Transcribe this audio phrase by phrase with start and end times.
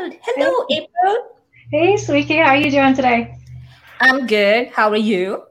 [0.00, 0.20] hello world.
[0.22, 1.36] Hello, Hey, April.
[1.70, 3.36] hey, Sweeky, how are you doing today?
[4.00, 4.68] I'm good.
[4.68, 5.44] How are you?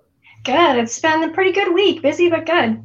[0.43, 0.77] Good.
[0.77, 2.01] It's been a pretty good week.
[2.01, 2.83] Busy but good.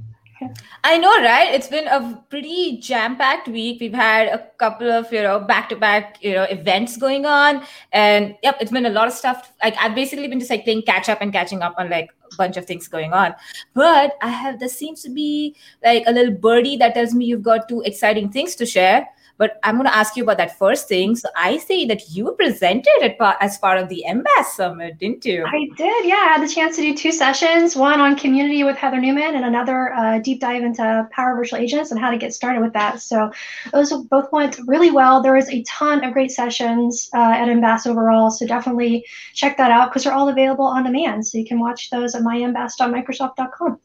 [0.83, 1.55] I know, right?
[1.55, 3.81] It's been a pretty jam-packed week.
[3.81, 7.65] We've had a couple of, you know, back-to-back, you know, events going on.
[7.93, 9.53] And yep, it's been a lot of stuff.
[9.63, 12.37] Like I've basically been just like playing catch up and catching up on like a
[12.37, 13.35] bunch of things going on.
[13.73, 17.43] But I have there seems to be like a little birdie that tells me you've
[17.43, 19.09] got two exciting things to share.
[19.37, 21.17] But I'm going to ask you about that first thing.
[21.17, 25.45] So I see that you presented pa- as part of the MBAS Summit, didn't you?
[25.45, 26.15] I did, yeah.
[26.15, 29.45] I had the chance to do two sessions one on community with Heather Newman and
[29.45, 33.01] another uh, deep dive into Power Virtual Agents and how to get started with that.
[33.01, 33.31] So
[33.73, 35.23] those both went really well.
[35.23, 38.31] There was a ton of great sessions uh, at MBAS overall.
[38.31, 39.05] So definitely
[39.35, 41.27] check that out because they're all available on demand.
[41.27, 43.81] So you can watch those at mymbas.microsoft.com.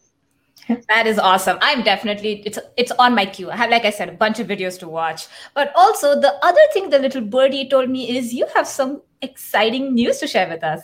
[0.87, 1.57] That is awesome.
[1.61, 3.49] I'm definitely it's it's on my queue.
[3.49, 5.27] I have, like I said, a bunch of videos to watch.
[5.53, 9.93] But also the other thing the little birdie told me is you have some exciting
[9.93, 10.81] news to share with us.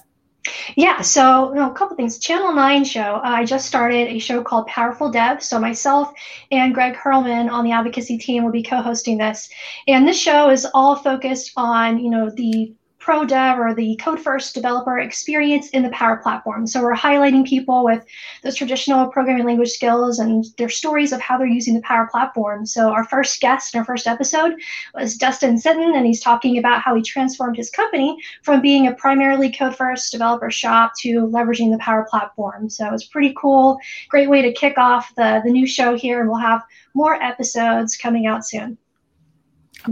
[0.75, 2.19] Yeah, so you know, a couple things.
[2.19, 5.41] Channel 9 show, uh, I just started a show called Powerful Dev.
[5.41, 6.13] So myself
[6.51, 9.49] and Greg Hurlman on the advocacy team will be co-hosting this.
[9.87, 12.73] And this show is all focused on, you know, the
[13.05, 16.65] pro dev or the code first developer experience in the Power Platform.
[16.65, 18.03] So we're highlighting people with
[18.41, 22.65] those traditional programming language skills and their stories of how they're using the Power Platform.
[22.65, 24.53] So our first guest in our first episode
[24.95, 28.95] was Dustin Sinton, and he's talking about how he transformed his company from being a
[28.95, 32.71] primarily code first developer shop to leveraging the Power Platform.
[32.71, 33.77] So it's pretty cool.
[34.09, 36.63] Great way to kick off the, the new show here, and we'll have
[36.95, 38.79] more episodes coming out soon.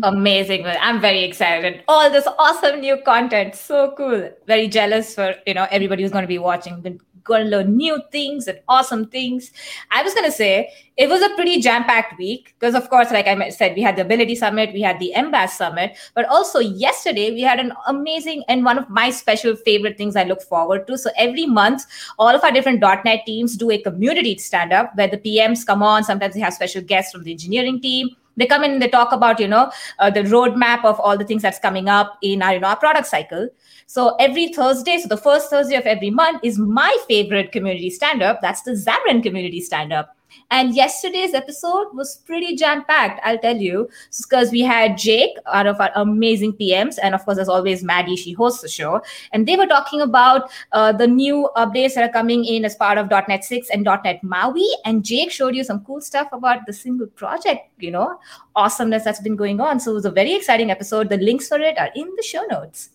[0.01, 0.65] Amazing.
[0.65, 1.83] I'm very excited.
[1.87, 3.55] All this awesome new content.
[3.55, 4.29] So cool.
[4.47, 6.81] Very jealous for, you know, everybody who's going to be watching.
[6.81, 9.51] Been going to learn new things and awesome things.
[9.91, 13.27] I was going to say it was a pretty jam-packed week because, of course, like
[13.27, 17.31] I said, we had the Ability Summit, we had the MBAS Summit, but also yesterday
[17.31, 20.97] we had an amazing and one of my special favorite things I look forward to.
[20.97, 21.85] So every month,
[22.19, 26.03] all of our different .NET teams do a community stand-up where the PMs come on.
[26.03, 29.11] Sometimes they have special guests from the engineering team they come in and they talk
[29.11, 32.53] about you know uh, the roadmap of all the things that's coming up in our
[32.53, 33.49] you know our product cycle.
[33.85, 38.23] So every thursday so the first thursday of every month is my favorite community stand
[38.23, 40.15] up that's the xamarin community stand up
[40.51, 43.89] and yesterday's episode was pretty jam packed, I'll tell you,
[44.21, 48.15] because we had Jake, out of our amazing PMs, and of course, as always, Maddie,
[48.15, 49.01] she hosts the show.
[49.31, 52.97] And they were talking about uh, the new updates that are coming in as part
[52.97, 54.65] of .NET 6 and .NET MAUI.
[54.85, 58.19] And Jake showed you some cool stuff about the single project, you know,
[58.55, 59.79] awesomeness that's been going on.
[59.79, 61.09] So it was a very exciting episode.
[61.09, 62.89] The links for it are in the show notes.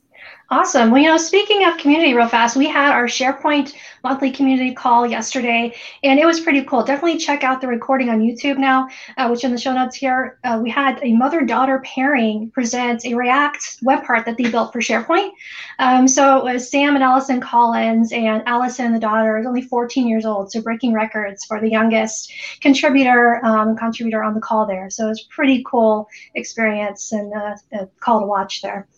[0.50, 0.90] Awesome.
[0.90, 5.06] Well, you know, speaking of community real fast, we had our SharePoint monthly community call
[5.06, 6.82] yesterday, and it was pretty cool.
[6.82, 8.88] Definitely check out the recording on YouTube now,
[9.18, 13.12] uh, which in the show notes here, uh, we had a mother-daughter pairing present a
[13.12, 15.32] React web part that they built for SharePoint.
[15.80, 20.08] Um, so it was Sam and Allison Collins, and Allison, the daughter, is only 14
[20.08, 22.32] years old, so breaking records for the youngest
[22.62, 24.88] contributor um, contributor on the call there.
[24.88, 28.88] So it was pretty cool experience and uh, a call to watch there.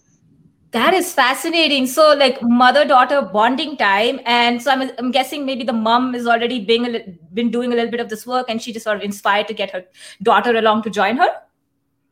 [0.73, 1.87] That is fascinating.
[1.87, 6.29] So, like mother daughter bonding time, and so I'm, I'm guessing maybe the mom is
[6.29, 8.85] already being a, li- been doing a little bit of this work, and she just
[8.85, 9.85] sort of inspired to get her
[10.23, 11.29] daughter along to join her.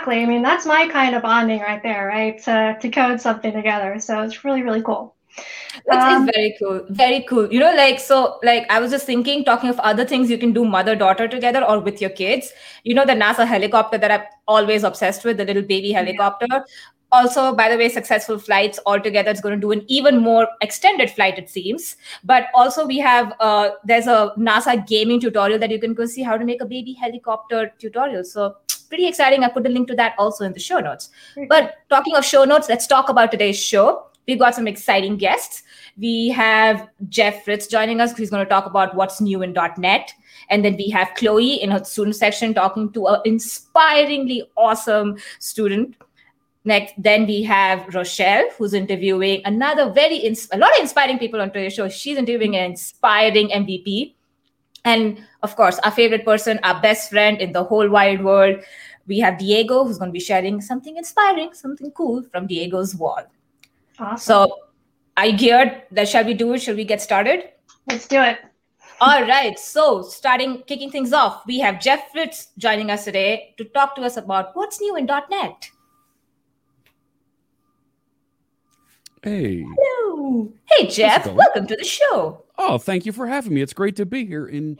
[0.01, 0.23] Exactly.
[0.23, 2.43] I mean, that's my kind of bonding right there, right?
[2.45, 3.99] To, to code something together.
[4.01, 5.15] So it's really, really cool.
[5.87, 6.87] That um, is very cool.
[6.91, 7.53] Very cool.
[7.53, 10.53] You know, like, so, like, I was just thinking, talking of other things you can
[10.53, 12.53] do mother daughter together or with your kids.
[12.85, 16.47] You know, the NASA helicopter that I'm always obsessed with, the little baby helicopter.
[16.49, 16.61] Yeah
[17.13, 21.11] also by the way successful flights altogether is going to do an even more extended
[21.11, 21.97] flight it seems.
[22.25, 26.23] But also we have uh, there's a nasa gaming tutorial that you can go see
[26.23, 28.25] how to make a baby helicopter tutorial.
[28.25, 28.57] So
[28.89, 29.45] pretty exciting.
[29.45, 31.11] I put a link to that also in the show notes.
[31.49, 34.05] But talking of show notes let's talk about today's show.
[34.27, 35.63] We've got some exciting guests.
[35.97, 39.55] We have jeff fritz joining us he's going to talk about what's new in.
[39.79, 40.13] net
[40.51, 45.97] and then we have chloe in her student section talking to an inspiringly awesome student
[46.65, 51.41] Next, then we have Rochelle, who's interviewing another very ins- a lot of inspiring people
[51.41, 51.89] on today's show.
[51.89, 54.15] She's interviewing an inspiring MVP,
[54.85, 58.57] and of course, our favorite person, our best friend in the whole wide world.
[59.07, 63.23] We have Diego, who's going to be sharing something inspiring, something cool from Diego's wall.
[63.99, 64.19] Awesome.
[64.19, 64.59] So,
[65.17, 65.83] I geared.
[65.91, 66.63] That shall we do it?
[66.63, 67.49] Shall we get started?
[67.89, 68.39] Let's do it.
[69.01, 69.59] All right.
[69.59, 74.03] So, starting kicking things off, we have Jeff Fritz joining us today to talk to
[74.03, 75.71] us about what's new in .NET.
[79.23, 79.65] Hey.
[79.67, 80.53] Hello.
[80.67, 81.26] Hey, Jeff.
[81.26, 82.44] Welcome to the show.
[82.56, 83.62] Oh, thank you for having me.
[83.62, 84.79] It's great to be here in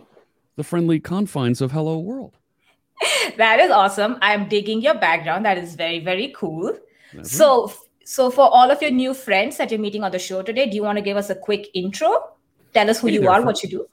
[0.57, 2.37] the friendly confines of Hello World.
[3.37, 4.17] that is awesome.
[4.23, 5.45] I'm digging your background.
[5.45, 6.77] That is very, very cool.
[7.15, 7.73] That's So,
[8.05, 10.77] so for all of your new friends that you're meeting on the show today, do
[10.77, 12.33] you want to give us a quick intro?
[12.75, 13.89] Tell us who Hey you there, are, what you do.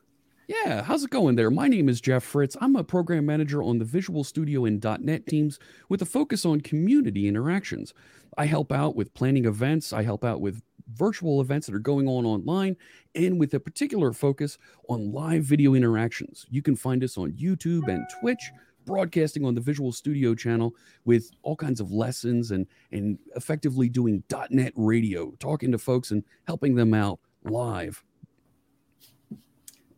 [0.47, 1.49] Yeah, how's it going there?
[1.49, 2.55] My name is Jeff Fritz.
[2.61, 5.57] I'm a program manager on the Visual Studio and .NET teams
[5.89, 7.95] with a focus on community interactions.
[8.37, 10.61] I help out with planning events, I help out with
[10.93, 12.77] virtual events that are going on online,
[13.15, 16.45] and with a particular focus on live video interactions.
[16.51, 18.51] You can find us on YouTube and Twitch,
[18.85, 20.75] broadcasting on the Visual Studio channel
[21.05, 26.23] with all kinds of lessons and and effectively doing .NET radio, talking to folks and
[26.45, 28.03] helping them out live.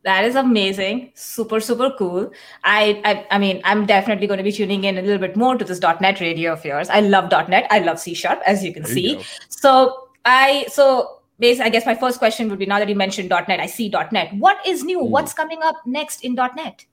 [0.07, 1.11] That is amazing.
[1.15, 2.31] Super, super cool.
[2.63, 5.57] I, I I mean, I'm definitely going to be tuning in a little bit more
[5.57, 6.89] to this .NET radio of yours.
[6.89, 7.67] I love .NET.
[7.69, 9.15] I love C Sharp, as you can There see.
[9.15, 9.23] go.
[9.49, 13.27] So I so basically, I guess my first question would be now that you mentioned
[13.29, 14.33] .NET, I see .NET.
[14.35, 15.01] What is new?
[15.01, 15.11] Hmm.
[15.11, 16.85] What's coming up next in .NET?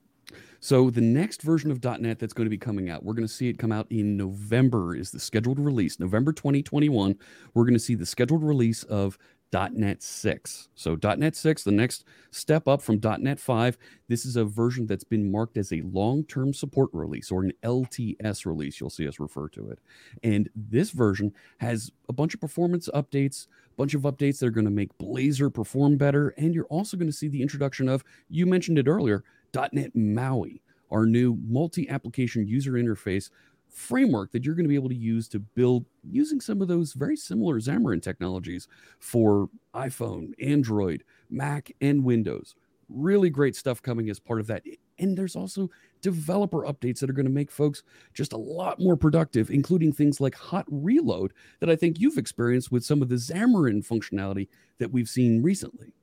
[0.59, 3.33] So the next version of .NET that's going to be coming out, we're going to
[3.33, 5.99] see it come out in November is the scheduled release.
[5.99, 7.15] November 2021,
[7.53, 9.17] we're going to see the scheduled release of
[9.55, 10.69] .NET 6.
[10.75, 15.03] So .NET 6, the next step up from .NET 5, this is a version that's
[15.03, 19.47] been marked as a long-term support release or an LTS release, you'll see us refer
[19.49, 19.79] to it.
[20.23, 24.51] And this version has a bunch of performance updates, a bunch of updates that are
[24.51, 28.03] going to make Blazor perform better, and you're also going to see the introduction of,
[28.29, 29.23] you mentioned it earlier,
[29.71, 30.61] .NET MAUI,
[30.91, 33.29] our new multi-application user interface
[33.75, 36.93] framework that you're going to be able to use to build using some of those
[36.93, 38.67] very similar Xamarin technologies
[38.99, 42.55] for iPhone, Android, Mac, and Windows.
[42.87, 44.63] Really great stuff coming as part of that.
[44.97, 45.69] And there's also
[46.01, 47.83] developer updates that are going to make folks
[48.13, 52.71] just a lot more productive, including things like hot reload that I think you've experienced
[52.71, 55.93] with some of the Xamarin functionality that we've seen recently.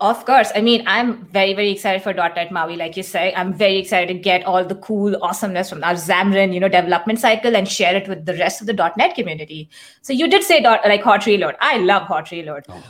[0.00, 0.50] Of course.
[0.56, 2.76] I mean, I'm very, very excited for .NET MAUI.
[2.76, 6.52] Like you say, I'm very excited to get all the cool awesomeness from our Xamarin,
[6.52, 9.70] you know, development cycle and share it with the rest of the .NET community.
[10.02, 11.54] So you did say dot, like hot reload.
[11.60, 12.64] I love hot reload.
[12.68, 12.82] Oh.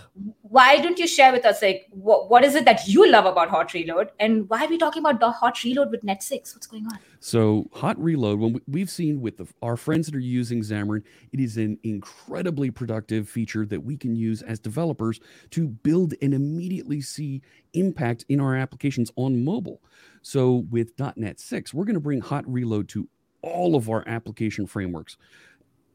[0.42, 3.50] Why don't you share with us like what, what is it that you love about
[3.50, 6.54] hot reload and why are we talking about the hot reload with Net 6?
[6.54, 6.98] What's going on?
[7.20, 11.02] So hot reload, when we, we've seen with the, our friends that are using Xamarin,
[11.32, 15.20] it is an incredibly productive feature that we can use as developers
[15.50, 17.42] to build and immediately see
[17.72, 19.80] impact in our applications on mobile.
[20.22, 23.08] So with .NET 6, we're going to bring hot reload to
[23.42, 25.16] all of our application frameworks.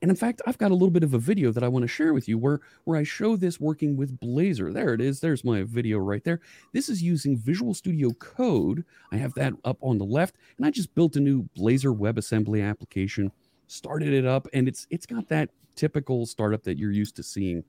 [0.01, 1.87] And in fact, I've got a little bit of a video that I want to
[1.87, 4.73] share with you where, where I show this working with Blazor.
[4.73, 5.19] There it is.
[5.19, 6.39] There's my video right there.
[6.73, 8.85] This is using Visual Studio Code.
[9.11, 12.68] I have that up on the left, and I just built a new Blazor WebAssembly
[12.68, 13.31] application,
[13.68, 17.63] started it up, and it's it's got that typical startup that you're used to seeing.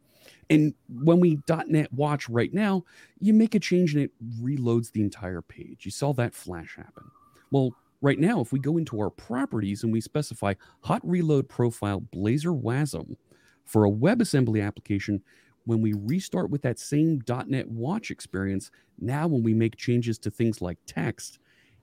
[0.49, 2.85] And when we .NET Watch right now,
[3.21, 5.85] you make a change and it reloads the entire page.
[5.85, 7.05] You saw that flash happen.
[7.51, 12.01] Well, right now, if we go into our properties and we specify hot reload profile
[12.15, 13.17] Blazor WASM
[13.65, 15.23] for a WebAssembly application,
[15.65, 20.31] when we restart with that same .NET Watch experience, now when we make changes to
[20.31, 21.39] things like text,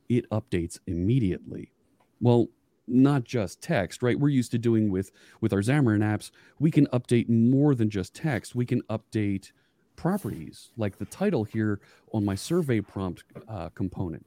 [0.10, 1.72] it updates immediately.
[2.20, 2.48] Well,
[2.88, 4.20] not just text, right?
[4.20, 6.32] We're used to doing with with our Xamarin apps.
[6.60, 8.56] We can update more than just text.
[8.56, 9.52] We can update
[9.96, 11.80] properties like the title here
[12.14, 14.26] on my survey prompt uh, component,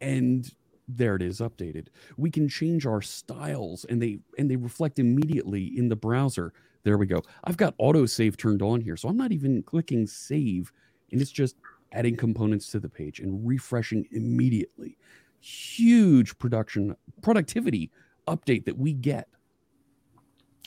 [0.00, 0.50] and
[0.88, 1.88] there it is updated.
[2.16, 6.52] We can change our styles, and they and they reflect immediately in the browser.
[6.84, 7.22] There we go.
[7.44, 10.72] I've got autosave turned on here, so I'm not even clicking save,
[11.12, 11.56] and it's just
[11.92, 14.96] adding components to the page and refreshing immediately.
[15.42, 17.90] Huge production productivity
[18.28, 19.26] update that we get.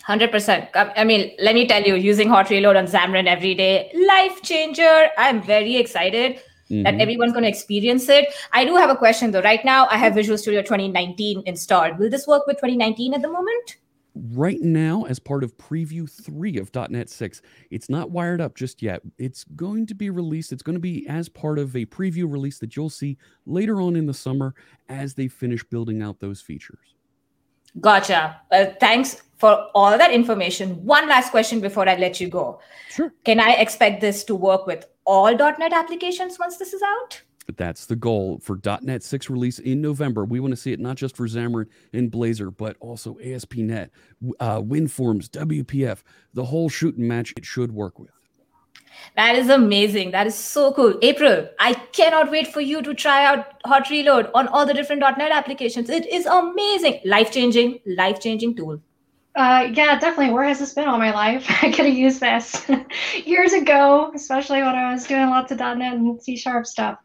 [0.06, 0.68] 100%.
[0.76, 5.08] I mean, let me tell you, using hot reload on Xamarin every day, life changer.
[5.18, 7.00] I'm very excited that Mhm.
[7.00, 8.34] everyone's going to experience it.
[8.52, 9.42] I do have a question though.
[9.42, 11.98] Right now, I have Visual Studio 2019 installed.
[11.98, 13.78] Will this work with 2019 at the moment?
[14.16, 18.82] Right now as part of preview 3 of .NET 6 it's not wired up just
[18.82, 22.32] yet it's going to be released it's going to be as part of a preview
[22.32, 24.56] release that you'll see later on in the summer
[24.88, 26.96] as they finish building out those features
[27.82, 28.40] Gotcha.
[28.52, 30.84] Well, thanks for all that information.
[30.86, 32.60] One last question before I let you go.
[32.90, 37.22] sure Can I expect this to work with all .NET applications once this is out?
[37.46, 40.26] But that's the goal for .NET 6 release in November.
[40.26, 43.92] We want to see it not just for Xamarin and Blazor, but also ASP.NET,
[44.40, 46.02] uh, WinForms, WPF,
[46.34, 48.10] the whole shoot and match it should work with.
[49.16, 50.12] That is amazing.
[50.12, 50.98] That is so cool.
[51.02, 55.02] April, I cannot wait for you to try out Hot Reload on all the different
[55.02, 55.90] .NET applications.
[55.90, 57.02] It is amazing.
[57.06, 58.82] Life-changing, life-changing tool.
[59.36, 60.34] Uh, yeah, definitely.
[60.34, 61.46] Where has this been all my life?
[61.62, 62.66] I could have used this
[63.26, 67.00] years ago, especially when I was doing lots of .NET and C Sharp stuff.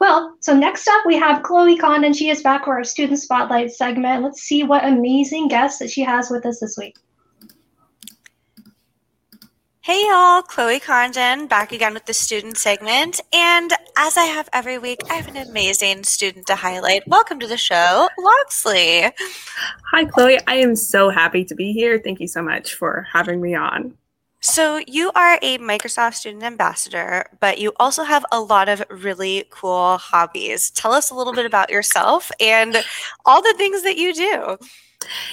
[0.00, 2.12] Well, so next up we have Chloe Condon.
[2.12, 4.22] She is back for our Student Spotlight segment.
[4.22, 6.96] Let's see what amazing guests that she has with us this week.
[9.80, 13.20] Hey y'all, Chloe Condon back again with the student segment.
[13.34, 17.06] And as I have every week, I have an amazing student to highlight.
[17.06, 19.12] Welcome to the show, Loxley.
[19.92, 20.38] Hi, Chloe.
[20.46, 22.00] I am so happy to be here.
[22.02, 23.94] Thank you so much for having me on.
[24.46, 29.44] So, you are a Microsoft student ambassador, but you also have a lot of really
[29.48, 30.70] cool hobbies.
[30.70, 32.84] Tell us a little bit about yourself and
[33.24, 34.58] all the things that you do.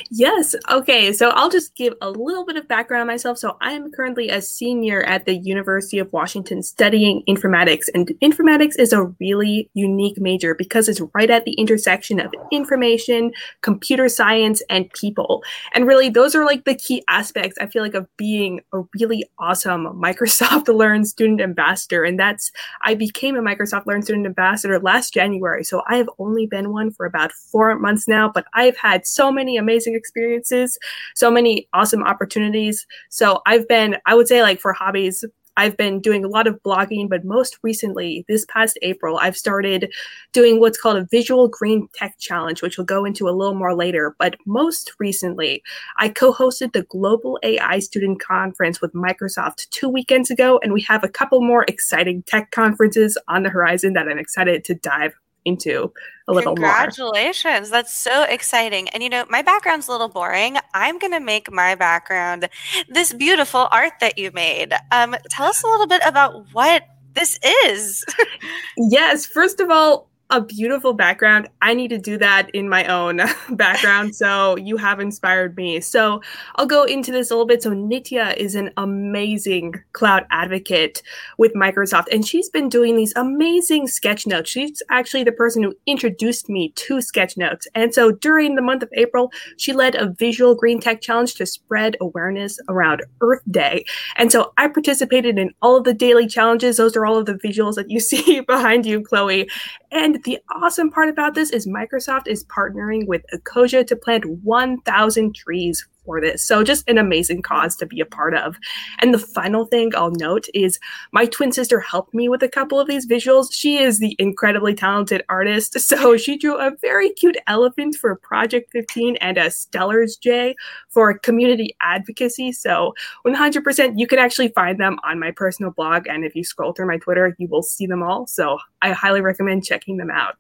[0.09, 0.55] Yes.
[0.69, 1.13] Okay.
[1.13, 3.37] So I'll just give a little bit of background on myself.
[3.37, 7.85] So I am currently a senior at the University of Washington studying informatics.
[7.93, 13.31] And informatics is a really unique major because it's right at the intersection of information,
[13.61, 15.43] computer science, and people.
[15.73, 19.25] And really, those are like the key aspects, I feel like, of being a really
[19.39, 22.03] awesome Microsoft Learn student ambassador.
[22.03, 22.51] And that's,
[22.83, 25.63] I became a Microsoft Learn student ambassador last January.
[25.63, 29.31] So I have only been one for about four months now, but I've had so
[29.31, 30.77] many amazing experiences,
[31.15, 32.85] so many awesome opportunities.
[33.09, 35.23] So I've been, I would say, like for hobbies,
[35.57, 39.91] I've been doing a lot of blogging, but most recently, this past April, I've started
[40.31, 43.75] doing what's called a Visual Green Tech Challenge, which we'll go into a little more
[43.75, 44.15] later.
[44.17, 45.61] But most recently,
[45.97, 50.81] I co hosted the Global AI Student Conference with Microsoft two weekends ago, and we
[50.81, 55.13] have a couple more exciting tech conferences on the horizon that I'm excited to dive
[55.45, 55.91] into
[56.27, 57.69] a little more Congratulations.
[57.69, 57.79] more.
[57.79, 58.89] That's so exciting.
[58.89, 60.57] And you know, my background's a little boring.
[60.73, 62.49] I'm going to make my background
[62.87, 64.73] this beautiful art that you made.
[64.91, 66.83] Um, tell us a little bit about what
[67.13, 68.05] this is.
[68.77, 71.49] yes, first of all, a beautiful background.
[71.61, 73.21] I need to do that in my own
[73.51, 74.15] background.
[74.15, 75.81] So you have inspired me.
[75.81, 76.21] So
[76.55, 77.61] I'll go into this a little bit.
[77.61, 81.03] So Nitya is an amazing cloud advocate
[81.37, 84.49] with Microsoft, and she's been doing these amazing sketch notes.
[84.49, 87.67] She's actually the person who introduced me to sketch notes.
[87.75, 91.45] And so during the month of April, she led a visual green tech challenge to
[91.45, 93.83] spread awareness around Earth Day.
[94.15, 96.77] And so I participated in all of the daily challenges.
[96.77, 99.49] Those are all of the visuals that you see behind you, Chloe.
[99.91, 105.35] And the awesome part about this is Microsoft is partnering with Ecosia to plant 1,000
[105.35, 106.45] trees for this.
[106.45, 108.57] So just an amazing cause to be a part of.
[108.99, 110.79] And the final thing I'll note is
[111.11, 113.47] my twin sister helped me with a couple of these visuals.
[113.51, 115.77] She is the incredibly talented artist.
[115.91, 120.55] So she drew a very cute elephant for Project 15 and a Steller's jay
[120.87, 122.53] for community advocacy.
[122.53, 122.93] So
[123.27, 126.07] 100% you can actually find them on my personal blog.
[126.07, 128.25] And if you scroll through my Twitter, you will see them all.
[128.25, 130.37] So I highly recommend checking them out.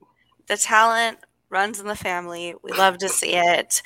[0.47, 1.19] The talent
[1.51, 2.55] runs in the family.
[2.63, 3.81] We love to see it.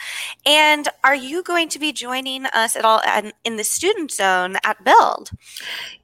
[0.46, 3.02] And are you going to be joining us at all
[3.44, 5.32] in the student zone at Build?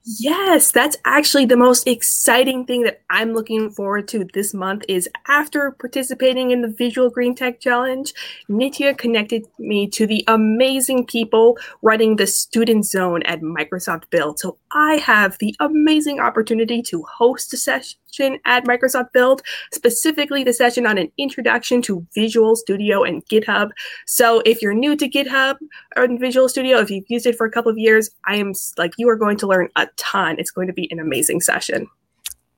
[0.03, 5.07] Yes, that's actually the most exciting thing that I'm looking forward to this month is
[5.27, 8.11] after participating in the Visual Green Tech Challenge,
[8.49, 14.39] Nitya connected me to the amazing people running the student zone at Microsoft Build.
[14.39, 17.99] So I have the amazing opportunity to host a session
[18.45, 19.41] at Microsoft Build,
[19.73, 23.71] specifically the session on an introduction to Visual Studio and GitHub.
[24.05, 25.57] So if you're new to GitHub
[25.95, 28.91] or Visual Studio, if you've used it for a couple of years, I am like
[28.97, 30.35] you are going to learn a ton.
[30.39, 31.87] It's going to be an amazing session.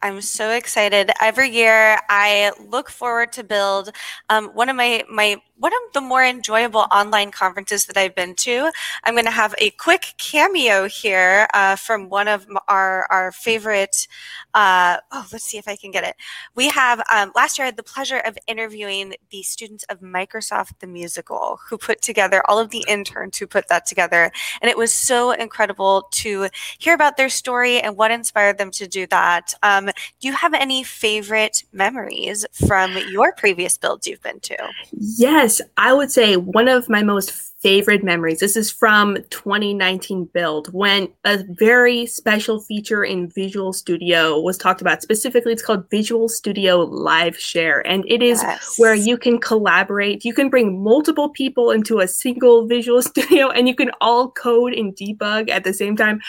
[0.04, 1.12] I'm so excited.
[1.22, 3.90] Every year, I look forward to build
[4.30, 8.36] um, one of my my one of the more enjoyable online conferences that I've been
[8.36, 8.70] to.
[9.06, 14.10] I'm going to have a quick cameo here uh, from one of our our favorite.
[14.54, 16.18] Uh, oh, let's see if I can get it.
[16.54, 20.80] We have um, last year I had the pleasure of interviewing the students of Microsoft
[20.80, 24.78] the Musical, who put together all of the interns who put that together, and it
[24.78, 29.54] was so incredible to hear about their story and what inspired them to do that.
[29.64, 34.58] Um, do you have any favorite memories from your previous builds you've been to?
[34.92, 38.42] Yes, I would say one of my most favorite memories.
[38.42, 44.82] This is from 2019 build when a very special feature in Visual Studio was talked
[44.82, 45.02] about.
[45.02, 47.80] Specifically, it's called Visual Studio Live Share.
[47.88, 48.76] And it is yes.
[48.78, 50.26] where you can collaborate.
[50.26, 54.74] You can bring multiple people into a single Visual Studio and you can all code
[54.74, 56.22] and debug at the same time.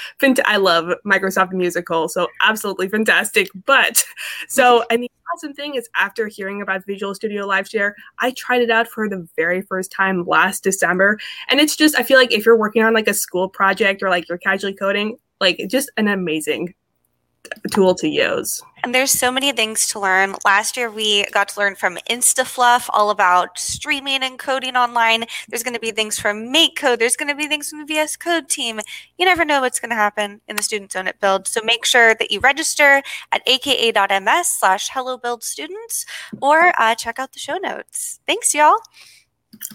[0.46, 3.48] I love Microsoft Musical, so absolutely fantastic.
[3.66, 4.04] But
[4.48, 8.62] so, I mean, awesome thing is after hearing about Visual Studio Live Share, I tried
[8.62, 11.18] it out for the very first time last December.
[11.48, 14.10] And it's just, I feel like if you're working on like a school project or
[14.10, 16.72] like you're casually coding, like just an amazing
[17.70, 18.62] tool to use.
[18.82, 20.34] And there's so many things to learn.
[20.44, 25.24] Last year, we got to learn from InstaFluff all about streaming and coding online.
[25.48, 26.98] There's going to be things from MakeCode.
[26.98, 28.80] There's going to be things from the VS Code team.
[29.16, 31.46] You never know what's going to happen in the Student Zone at Build.
[31.46, 36.04] So make sure that you register at aka.ms slash hello build students
[36.42, 38.20] or uh, check out the show notes.
[38.26, 38.76] Thanks, y'all.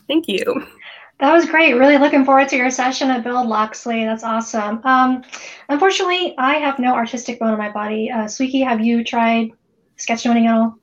[0.07, 0.67] Thank you.
[1.19, 1.73] That was great.
[1.73, 4.05] Really looking forward to your session at Build Loxley.
[4.05, 4.79] That's awesome.
[4.85, 5.23] Um,
[5.67, 8.09] unfortunately, I have no artistic bone in my body.
[8.09, 9.51] Uh, Sweeky, have you tried
[9.97, 10.79] sketchnoting at all?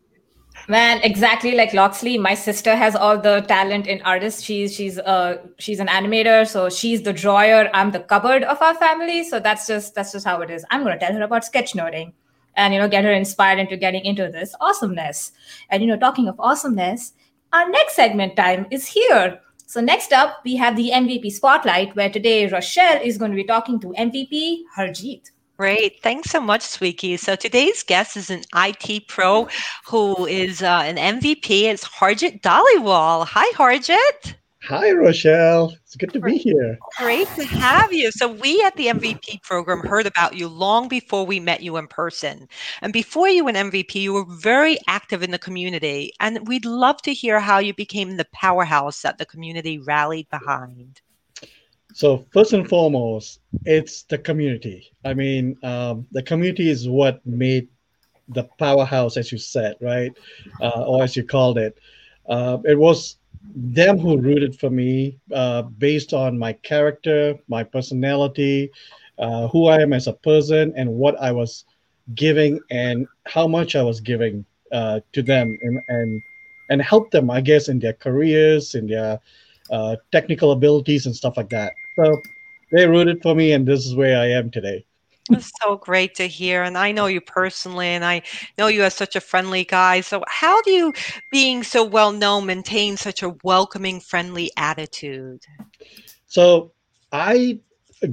[0.69, 2.19] Man, exactly like Loxley.
[2.19, 4.43] My sister has all the talent in artists.
[4.43, 7.69] She's she's uh she's an animator, so she's the drawer.
[7.73, 9.23] I'm the cupboard of our family.
[9.23, 10.65] So that's just that's just how it is.
[10.71, 12.13] I'm gonna tell her about sketchnoting
[12.57, 15.33] and you know get her inspired into getting into this awesomeness.
[15.71, 17.13] And you know, talking of awesomeness,
[17.53, 19.41] our next segment time is here.
[19.67, 23.45] So next up, we have the MVP spotlight, where today Rochelle is going to be
[23.45, 25.31] talking to MVP Harjit.
[25.59, 26.01] Great.
[26.03, 27.19] Thanks so much, Sweeky.
[27.19, 29.49] So today's guest is an IT pro
[29.87, 31.63] who is uh, an MVP.
[31.63, 33.27] It's Harjit Dhaliwal.
[33.27, 34.35] Hi, Harjit.
[34.69, 35.77] Hi, Rochelle.
[35.85, 36.77] It's good to be here.
[36.99, 38.11] Great to have you.
[38.11, 41.87] So, we at the MVP program heard about you long before we met you in
[41.87, 42.49] person.
[42.83, 46.13] And before you were an MVP, you were very active in the community.
[46.19, 51.01] And we'd love to hear how you became the powerhouse that the community rallied behind.
[51.95, 54.91] So first and foremost, it's the community.
[55.05, 57.69] I mean, um, the community is what made
[58.31, 60.13] the powerhouse, as you said, right,
[60.61, 61.79] uh, or as you called it.
[62.29, 63.19] Uh, it was
[63.55, 68.71] them who rooted for me uh, based on my character, my personality,
[69.19, 71.65] uh, who I am as a person, and what I was
[72.15, 76.23] giving and how much I was giving uh, to them, and and
[76.71, 79.21] and help them, I guess, in their careers, in their
[79.71, 81.73] uh, technical abilities, and stuff like that.
[81.97, 82.17] So
[82.73, 84.85] they rooted for me, and this is where I am today.
[85.31, 86.63] It's so great to hear.
[86.63, 88.23] And I know you personally, and I
[88.59, 90.01] know you as such a friendly guy.
[90.01, 90.93] So, how do you,
[91.31, 95.43] being so well known, maintain such a welcoming, friendly attitude?
[96.27, 96.73] So,
[97.13, 97.59] I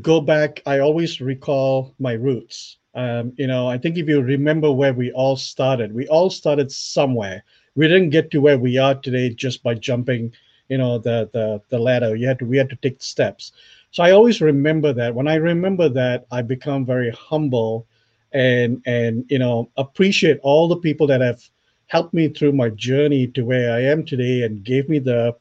[0.02, 2.78] go back, I always recall my roots.
[2.96, 6.72] Um, you know, I think if you remember where we all started, we all started
[6.72, 7.44] somewhere.
[7.76, 10.32] We didn't get to where we are today just by jumping
[10.70, 13.52] you know the the the ladder you had to we had to take steps
[13.94, 17.88] so i always remember that when i remember that i become very humble
[18.34, 21.42] and and you know appreciate all the people that have
[21.88, 25.36] helped me through my journey to where i am today and gave me the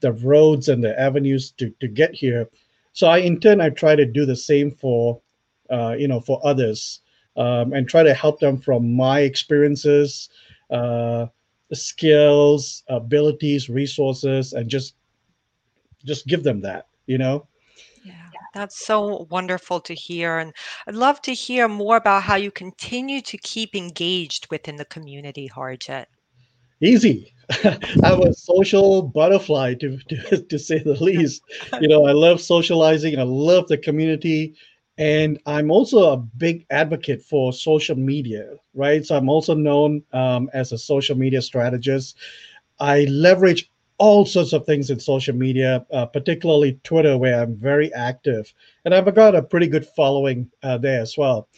[0.00, 2.48] the roads and the avenues to to get here
[2.92, 5.20] so i in turn i try to do the same for
[5.70, 7.02] uh, you know for others
[7.36, 10.30] um, and try to help them from my experiences
[10.70, 11.26] uh,
[11.72, 14.94] skills, abilities, resources, and just
[16.04, 17.46] just give them that, you know?
[18.54, 20.38] That's so wonderful to hear.
[20.38, 20.52] And
[20.86, 25.50] I'd love to hear more about how you continue to keep engaged within the community,
[25.54, 26.06] Harjit.
[26.80, 27.34] Easy.
[28.04, 31.42] I'm a social butterfly to, to, to say the least.
[31.80, 33.18] You know, I love socializing.
[33.18, 34.54] I love the community.
[34.98, 39.06] And I'm also a big advocate for social media, right?
[39.06, 42.16] So I'm also known um, as a social media strategist.
[42.80, 47.92] I leverage all sorts of things in social media, uh, particularly Twitter, where I'm very
[47.94, 48.52] active.
[48.84, 51.48] And I've got a pretty good following uh, there as well.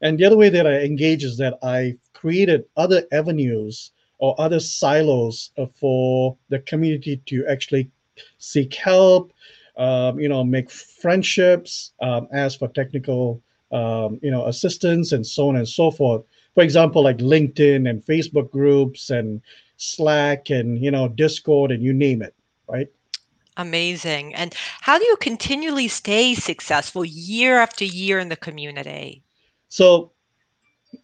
[0.00, 4.60] And the other way that I engage is that I created other avenues or other
[4.60, 7.90] silos uh, for the community to actually
[8.38, 9.32] seek help,
[9.76, 15.48] um, you know, make friendships, um, ask for technical, um, you know, assistance, and so
[15.48, 16.22] on and so forth.
[16.54, 19.40] For example, like LinkedIn and Facebook groups and
[19.80, 22.34] Slack and you know Discord and you name it,
[22.68, 22.88] right?
[23.56, 24.34] Amazing.
[24.34, 29.22] And how do you continually stay successful year after year in the community?
[29.68, 30.12] So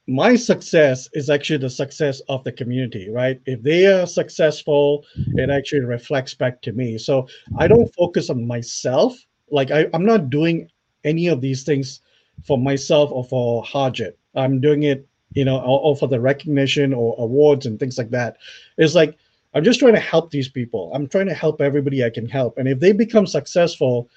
[0.06, 3.40] my success is actually the success of the community, right?
[3.46, 6.98] If they are successful, it actually reflects back to me.
[6.98, 9.16] So I don't focus on myself.
[9.50, 10.70] Like I, I'm not doing
[11.04, 12.00] any of these things
[12.44, 14.14] for myself or for Harjit.
[14.34, 15.06] I'm doing it,
[15.36, 18.38] you know, or, or for the recognition or awards and things like that.
[18.78, 19.16] It's like
[19.54, 20.90] I'm just trying to help these people.
[20.94, 22.58] I'm trying to help everybody I can help.
[22.58, 24.10] And if they become successful,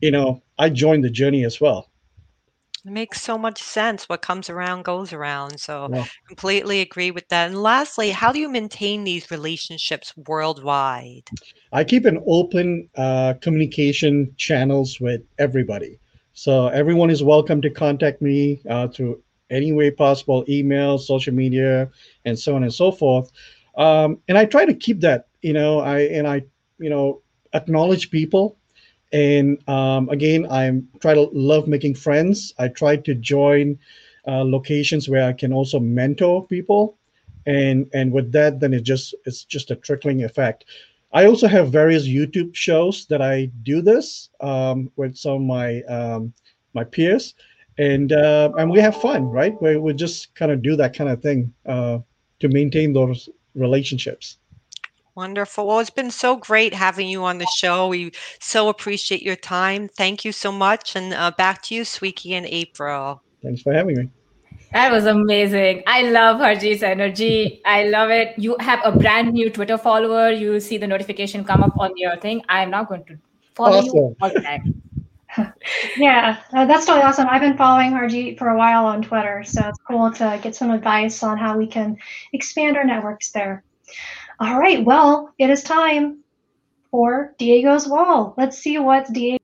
[0.00, 1.88] you know, I join the journey as well.
[2.84, 4.08] It makes so much sense.
[4.08, 5.58] What comes around goes around.
[5.58, 6.04] So yeah.
[6.28, 7.48] completely agree with that.
[7.48, 11.28] And lastly, how do you maintain these relationships worldwide?
[11.72, 15.98] I keep an open uh, communication channels with everybody.
[16.34, 21.90] So everyone is welcome to contact me uh, through any way possible, email, social media,
[22.24, 23.30] and so on and so forth.
[23.76, 26.42] Um, and I try to keep that, you know, I and I,
[26.78, 28.56] you know, acknowledge people
[29.12, 32.52] and um, again, I'm try to love making friends.
[32.58, 33.78] I try to join
[34.26, 36.98] uh, locations where I can also mentor people,
[37.46, 40.64] and and with that, then it just it's just a trickling effect.
[41.12, 45.82] I also have various YouTube shows that I do this um, with some of my
[45.82, 46.32] um,
[46.74, 47.34] my peers,
[47.78, 49.60] and uh, and we have fun, right?
[49.60, 51.98] We we just kind of do that kind of thing uh,
[52.40, 54.38] to maintain those relationships.
[55.14, 55.66] Wonderful.
[55.66, 57.88] Well, it's been so great having you on the show.
[57.88, 59.88] We so appreciate your time.
[59.88, 60.94] Thank you so much.
[60.94, 63.22] And uh, back to you, Sweeky and April.
[63.42, 64.10] Thanks for having me.
[64.72, 65.84] That was amazing.
[65.86, 67.62] I love Harjit's energy.
[67.64, 68.34] I love it.
[68.36, 70.30] You have a brand new Twitter follower.
[70.30, 72.42] You see the notification come up on your thing.
[72.50, 73.16] I'm now going to
[73.54, 73.96] follow Awesome.
[73.96, 74.82] you all the time.
[75.96, 77.26] Yeah, uh, that's totally awesome.
[77.28, 80.70] I've been following Harjit for a while on Twitter, so it's cool to get some
[80.70, 81.96] advice on how we can
[82.32, 83.64] expand our networks there.
[84.40, 86.22] All right, well, it is time
[86.90, 88.34] for Diego's wall.
[88.36, 89.38] Let's see what Diego.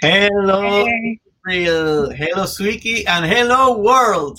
[0.00, 0.86] Hello,
[1.44, 2.10] April.
[2.10, 4.38] Hello, Sweeky, and hello, world.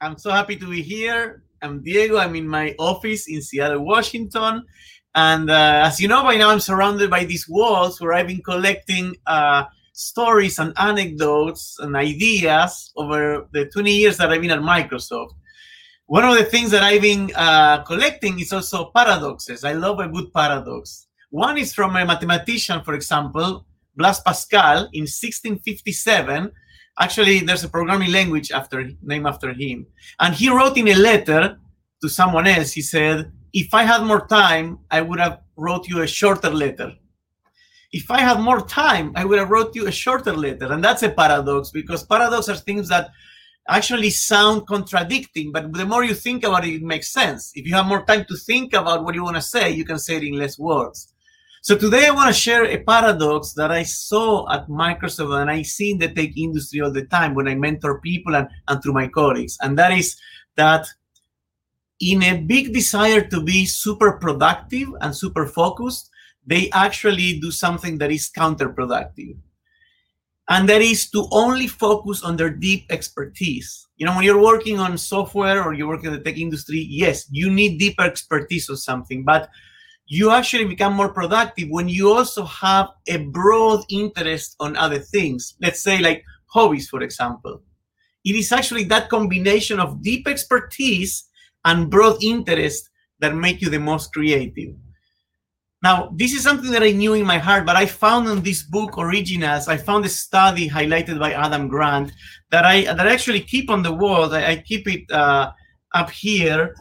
[0.00, 1.42] I'm so happy to be here.
[1.62, 2.18] I'm Diego.
[2.18, 4.62] I'm in my office in Seattle, Washington.
[5.16, 8.42] And uh, as you know by now, I'm surrounded by these walls where I've been
[8.42, 14.60] collecting uh, stories and anecdotes and ideas over the 20 years that I've been at
[14.60, 15.30] Microsoft.
[16.04, 19.64] One of the things that I've been uh, collecting is also paradoxes.
[19.64, 21.06] I love a good paradox.
[21.30, 26.52] One is from a mathematician, for example, Blaise Pascal in 1657.
[27.00, 29.86] Actually, there's a programming language after named after him,
[30.20, 31.58] and he wrote in a letter
[32.02, 32.72] to someone else.
[32.72, 36.90] He said, "If I had more time, I would have wrote you a shorter letter.
[37.92, 41.04] If I had more time, I would have wrote you a shorter letter." And that's
[41.08, 43.06] a paradox because paradox are things that
[43.68, 47.40] actually sound contradicting, but the more you think about it, it makes sense.
[47.54, 49.98] If you have more time to think about what you want to say, you can
[49.98, 51.12] say it in less words.
[51.62, 55.62] So today I want to share a paradox that I saw at Microsoft and I
[55.62, 58.92] see in the tech industry all the time when I mentor people and, and through
[58.92, 59.58] my colleagues.
[59.60, 60.16] And that is
[60.56, 60.86] that
[62.00, 66.10] in a big desire to be super productive and super focused,
[66.46, 69.36] they actually do something that is counterproductive.
[70.48, 73.88] And that is to only focus on their deep expertise.
[73.96, 77.26] You know, when you're working on software or you're working in the tech industry, yes,
[77.30, 79.48] you need deeper expertise on something, but
[80.06, 85.56] you actually become more productive when you also have a broad interest on other things.
[85.60, 87.62] Let's say, like hobbies, for example.
[88.24, 91.24] It is actually that combination of deep expertise
[91.66, 92.88] and broad interest
[93.20, 94.74] that make you the most creative.
[95.82, 98.62] Now, this is something that I knew in my heart, but I found in this
[98.62, 102.10] book, Originals, I found a study highlighted by Adam Grant
[102.50, 104.34] that I that I actually keep on the wall.
[104.34, 105.52] I, I keep it uh,
[105.92, 106.74] up here,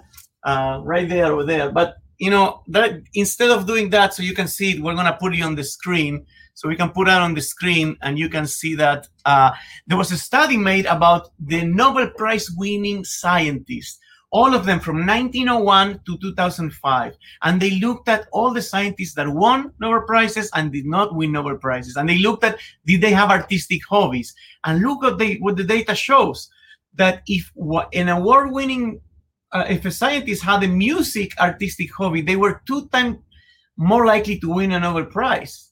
[0.43, 1.71] uh, right there over there.
[1.71, 5.17] But you know that instead of doing that so you can see it we're to
[5.19, 8.29] put it on the screen so we can put that on the screen and you
[8.29, 9.51] can see that uh,
[9.87, 13.99] there was a study made about the nobel prize winning scientists
[14.35, 19.29] all of them from 1901 to 2005 and they looked at all the scientists that
[19.29, 21.95] won nobel prizes and did not win nobel prizes.
[21.95, 24.35] And they looked at did they have artistic hobbies?
[24.65, 26.49] And look at the, what the data shows
[26.95, 27.49] that if
[27.93, 28.99] an award winning
[29.53, 33.19] uh, if a scientist had a music artistic hobby, they were two times
[33.77, 35.71] more likely to win a Nobel Prize.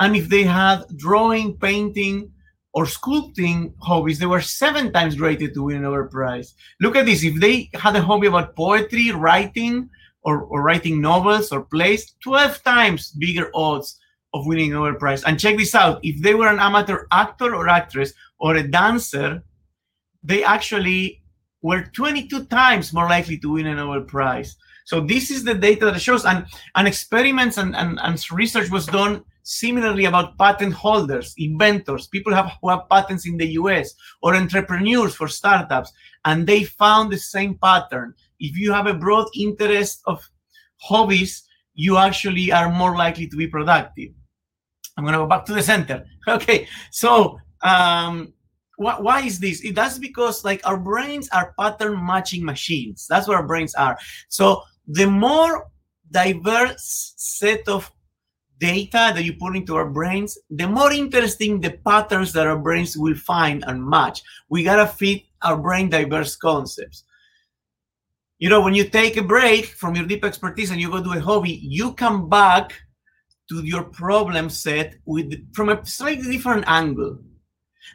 [0.00, 2.32] And if they had drawing, painting,
[2.72, 6.54] or sculpting hobbies, they were seven times rated to win a Nobel Prize.
[6.80, 7.24] Look at this.
[7.24, 9.90] If they had a hobby about poetry, writing,
[10.22, 13.98] or, or writing novels or plays, 12 times bigger odds
[14.34, 15.24] of winning a Nobel Prize.
[15.24, 15.98] And check this out.
[16.02, 19.42] If they were an amateur actor or actress or a dancer,
[20.22, 21.22] they actually
[21.62, 24.56] were 22 times more likely to win a Nobel Prize.
[24.84, 28.86] So this is the data that shows, and, and experiments and, and, and research was
[28.86, 34.34] done similarly about patent holders, inventors, people have, who have patents in the US, or
[34.34, 35.92] entrepreneurs for startups,
[36.24, 38.14] and they found the same pattern.
[38.38, 40.28] If you have a broad interest of
[40.78, 41.42] hobbies,
[41.74, 44.10] you actually are more likely to be productive.
[44.96, 46.04] I'm going to go back to the center.
[46.28, 48.34] Okay, so um,
[48.76, 49.66] why is this?
[49.72, 53.06] That's because like our brains are pattern matching machines.
[53.08, 53.98] That's what our brains are.
[54.28, 55.66] So the more
[56.10, 57.90] diverse set of
[58.60, 62.96] data that you put into our brains, the more interesting the patterns that our brains
[62.96, 64.22] will find and match.
[64.48, 67.04] We gotta fit our brain diverse concepts.
[68.38, 71.12] You know, when you take a break from your deep expertise and you go do
[71.14, 72.72] a hobby, you come back
[73.48, 77.18] to your problem set with from a slightly different angle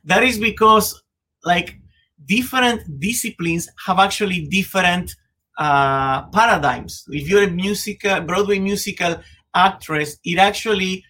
[0.04, 1.02] that is because
[1.44, 1.78] like
[2.26, 5.16] different disciplines have actually different
[5.58, 7.06] uh, paradigms.
[7.10, 9.22] If you're a musical Broadway musical
[9.56, 11.04] actress, it actually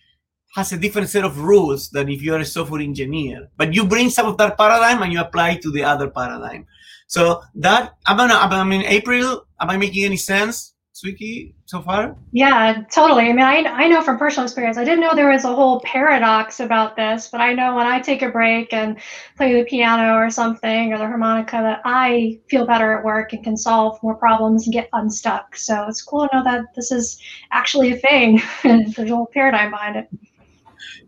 [0.55, 3.49] has a different set of rules than if you're a software engineer.
[3.58, 6.65] But you bring some of that paradigm and you apply it to the other paradigm.
[7.08, 10.75] So that I'm gonna, I April, am I making any sense?
[10.95, 12.15] Sweeky, so far?
[12.31, 13.23] Yeah, totally.
[13.23, 15.81] I mean, I, I know from personal experience, I didn't know there was a whole
[15.81, 18.97] paradox about this, but I know when I take a break and
[19.36, 23.43] play the piano or something or the harmonica that I feel better at work and
[23.43, 25.58] can solve more problems and get unstuck.
[25.58, 27.19] So it's cool to know that this is
[27.51, 28.41] actually a thing.
[28.63, 30.08] There's a whole paradigm behind it.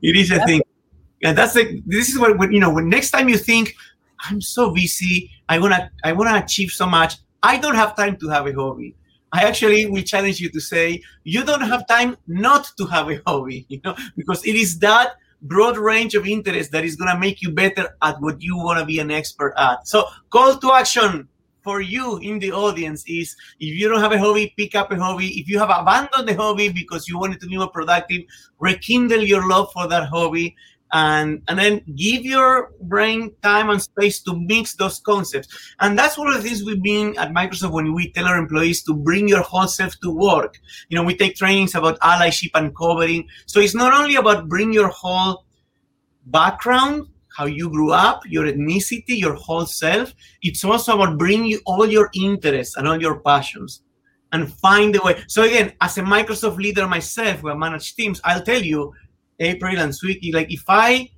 [0.02, 0.63] It is a thing.
[1.23, 3.73] And that's like, this is what, when, you know, when next time you think,
[4.19, 8.28] I'm so busy, I wanna, I wanna achieve so much, I don't have time to
[8.28, 8.93] have a hobby
[9.34, 13.22] I actually will challenge you to say you don't have time not to have a
[13.26, 17.20] hobby, you know, because it is that broad range of interest that is going to
[17.20, 19.88] make you better at what you want to be an expert at.
[19.88, 21.28] So, call to action
[21.68, 24.96] for you in the audience is if you don't have a hobby, pick up a
[24.96, 25.38] hobby.
[25.40, 28.22] If you have abandoned the hobby because you wanted to be more productive,
[28.60, 30.56] rekindle your love for that hobby
[30.93, 35.47] and and then give your brain time and space to mix those concepts.
[35.80, 38.84] And that's one of the things we've been at microsoft when we tell our employees
[38.84, 40.60] to bring your whole self to work.
[40.89, 43.28] You know we take trainings about allyship and covering.
[43.45, 45.45] So it's not only about bring your whole
[46.28, 51.86] background how you grew up your ethnicity your whole self it's also about bringing all
[51.86, 53.84] your interests and all your passions
[54.34, 55.23] and find a way.
[55.28, 58.93] So again as a microsoft leader myself who manage teams i'll tell you
[59.39, 61.10] April and Sweeky, like if I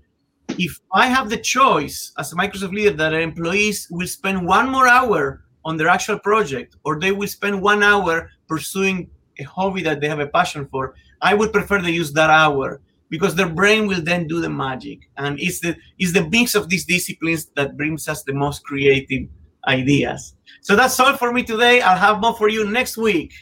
[0.57, 4.69] if I have the choice as a Microsoft leader that our employees will spend one
[4.69, 9.81] more hour on their actual project or they will spend one hour pursuing a hobby
[9.83, 13.49] that they have a passion for, I would prefer they use that hour because their
[13.49, 14.99] brain will then do the magic.
[15.17, 19.27] And it's the it's the mix of these disciplines that brings us the most creative
[19.67, 20.35] ideas.
[20.61, 21.81] So that's all for me today.
[21.81, 23.33] I'll have more for you next week.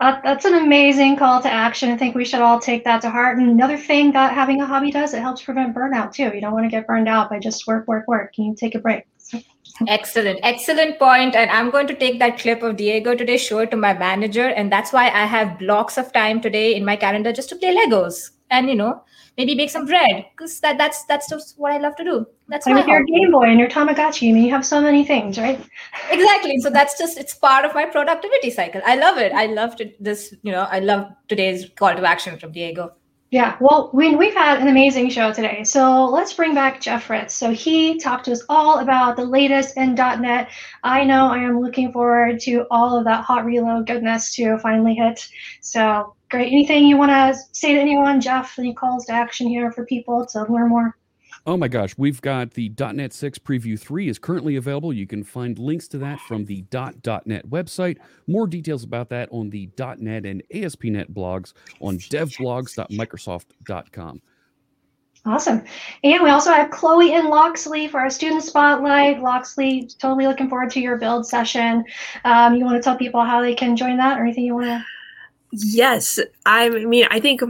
[0.00, 1.90] Uh, that's an amazing call to action.
[1.90, 3.38] I think we should all take that to heart.
[3.38, 6.30] And another thing that having a hobby does, it helps prevent burnout too.
[6.32, 8.32] You don't want to get burned out by just work, work, work.
[8.32, 9.04] Can you take a break.
[9.86, 11.36] Excellent, excellent point.
[11.36, 14.48] And I'm going to take that clip of Diego today, show it to my manager.
[14.48, 17.76] And that's why I have blocks of time today in my calendar just to play
[17.76, 19.02] Legos and, you know,
[19.38, 22.26] maybe make some bread because that, that's that's just what I love to do.
[22.48, 24.28] That's Play with your Game Boy and your Tamagotchi.
[24.28, 25.58] I mean, you have so many things, right?
[26.10, 26.58] Exactly.
[26.58, 28.82] So that's just it's part of my productivity cycle.
[28.84, 29.32] I love it.
[29.32, 30.34] I loved this.
[30.42, 32.92] You know, I love today's call to action from Diego.
[33.30, 35.62] Yeah, well, we, we've had an amazing show today.
[35.62, 37.34] So let's bring back Jeff Fritz.
[37.34, 40.48] So he talked to us all about the latest in .NET.
[40.82, 44.94] I know I am looking forward to all of that hot reload goodness to finally
[44.94, 45.28] hit.
[45.60, 46.52] So great.
[46.52, 48.56] Anything you want to say to anyone, Jeff?
[48.58, 50.96] Any calls to action here for people to learn more?
[51.46, 54.92] Oh my gosh, we've got the .NET 6 Preview 3 is currently available.
[54.92, 57.96] You can find links to that from the .NET website.
[58.26, 64.20] More details about that on the .NET and ASP.NET blogs on devblogs.microsoft.com.
[65.24, 65.64] Awesome.
[66.04, 69.22] And we also have Chloe and Loxley for our student spotlight.
[69.22, 71.84] Loxley, totally looking forward to your build session.
[72.24, 74.66] Um, you want to tell people how they can join that or anything you want
[74.66, 74.84] to?
[75.50, 76.18] Yes.
[76.46, 77.42] I mean, I think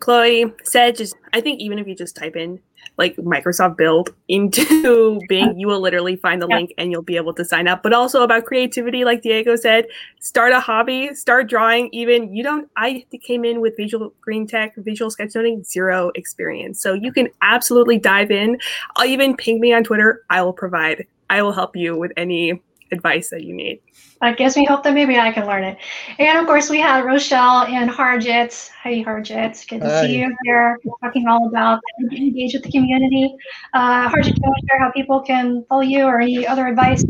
[0.00, 2.60] Chloe said just, I think even if you just type in
[2.96, 6.56] like Microsoft Build into Bing, you will literally find the yeah.
[6.56, 7.82] link and you'll be able to sign up.
[7.82, 9.86] But also about creativity, like Diego said,
[10.20, 11.88] start a hobby, start drawing.
[11.92, 16.80] Even you don't, I came in with Visual Green Tech, Visual Sketchnoting, zero experience.
[16.80, 18.58] So you can absolutely dive in.
[18.96, 20.22] I'll even ping me on Twitter.
[20.30, 22.62] I will provide, I will help you with any
[22.94, 23.80] advice that you need.
[24.20, 25.76] That gives me hope that maybe I can learn it.
[26.18, 28.70] And of course, we had Rochelle and Harjit.
[28.82, 29.68] Hey, Harjit.
[29.68, 30.02] Good to Hi.
[30.02, 30.78] see you here.
[30.84, 31.80] We're talking all about
[32.12, 33.34] engage with the community.
[33.74, 37.04] Uh, Harjit, can you share how people can follow you or any other advice?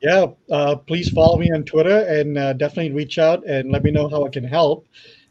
[0.00, 3.92] Yeah, uh, please follow me on Twitter and uh, definitely reach out and let me
[3.92, 4.88] know how I can help.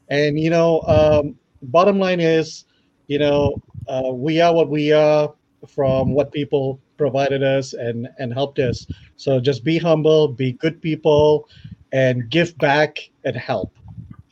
[0.10, 2.64] And, you know, um, bottom line is,
[3.08, 5.34] you know, uh, we are what we are
[5.68, 8.78] from what people provided us and and helped us.
[9.16, 11.50] So just be humble, be good people,
[11.92, 12.92] and give back
[13.26, 13.70] and help.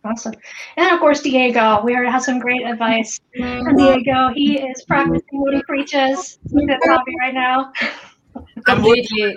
[0.06, 0.36] Awesome.
[0.78, 1.82] And of course, Diego.
[1.84, 3.20] We already have some great advice.
[3.36, 6.40] from Diego, he is practicing what he preaches.
[6.52, 7.74] He's at hobby right now.
[8.66, 9.36] Completely.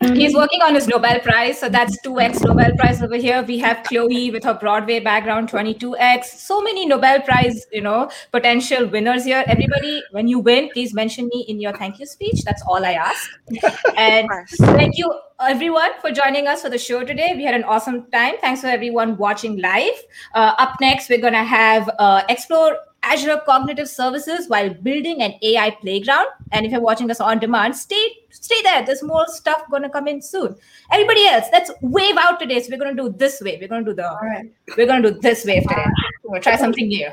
[0.00, 3.42] He's working on his Nobel Prize, so that's 2x Nobel Prize over here.
[3.42, 6.24] We have Chloe with her Broadway background, 22x.
[6.24, 9.42] So many Nobel Prize, you know, potential winners here.
[9.46, 12.42] Everybody, when you win, please mention me in your thank you speech.
[12.44, 13.30] That's all I ask.
[13.96, 14.28] and
[14.58, 17.34] thank you everyone for joining us for the show today.
[17.36, 18.34] We had an awesome time.
[18.40, 19.94] Thanks for everyone watching live.
[20.34, 25.70] Uh, up next, we're gonna have uh, explore Azure Cognitive Services while building an AI
[25.70, 26.26] playground.
[26.52, 28.84] And if you're watching us on demand, stay stay there.
[28.84, 30.56] There's more stuff gonna come in soon.
[30.90, 32.60] Everybody else, let's wave out today.
[32.60, 33.58] So we're gonna do this way.
[33.60, 34.50] We're gonna do the right.
[34.76, 35.86] we're gonna do this wave today.
[36.24, 37.10] We're gonna try something new.